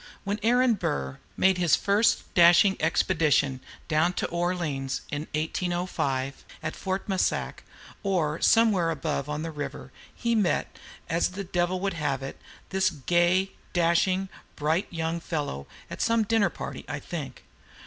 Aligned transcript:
When 0.23 0.39
Aaron 0.41 0.73
Burr 0.73 1.11
[Note 1.11 1.17
5] 1.17 1.21
made 1.37 1.57
his 1.59 1.75
first 1.75 2.33
dashing 2.33 2.75
expedition 2.79 3.59
down 3.87 4.13
to 4.13 4.25
New 4.31 4.35
Orleans 4.35 5.01
in 5.11 5.27
1805, 5.35 6.43
at 6.63 6.75
Fort 6.75 7.07
Massac, 7.07 7.61
or 8.01 8.41
somewhere 8.41 8.89
above 8.89 9.29
on 9.29 9.43
the 9.43 9.51
river, 9.51 9.91
he 10.15 10.33
met, 10.33 10.75
as 11.07 11.29
the 11.29 11.43
Devil 11.43 11.79
would 11.81 11.93
have 11.93 12.23
it, 12.23 12.41
this 12.69 12.89
gay, 12.89 13.51
dashing, 13.73 14.29
bright 14.55 14.87
young 14.89 15.19
fellow; 15.19 15.67
at 15.87 16.01
some 16.01 16.23
dinner 16.23 16.49
party, 16.49 16.83
I 16.87 16.97
think. 16.99 17.43